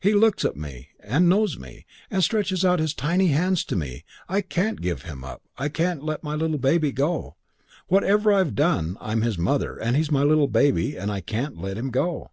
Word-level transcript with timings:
'He 0.00 0.14
looks 0.14 0.44
at 0.44 0.56
me, 0.56 0.88
and 0.98 1.28
knows 1.28 1.56
me, 1.56 1.86
and 2.10 2.24
stretches 2.24 2.64
out 2.64 2.80
his 2.80 2.92
tiny 2.92 3.28
little 3.28 3.38
hands 3.40 3.62
to 3.66 3.76
me, 3.76 4.02
and 4.28 4.36
I 4.38 4.40
can't 4.40 4.80
give 4.80 5.02
him 5.02 5.22
up. 5.22 5.42
I 5.56 5.68
can't 5.68 6.02
let 6.02 6.24
my 6.24 6.34
little 6.34 6.58
baby 6.58 6.90
go. 6.90 7.36
Whatever 7.86 8.32
I've 8.32 8.56
done, 8.56 8.98
I'm 9.00 9.22
his 9.22 9.38
mother 9.38 9.76
and 9.76 9.96
he's 9.96 10.10
my 10.10 10.24
little 10.24 10.48
baby 10.48 10.96
and 10.96 11.12
I 11.12 11.20
can't 11.20 11.62
let 11.62 11.78
him 11.78 11.92
go.' 11.92 12.32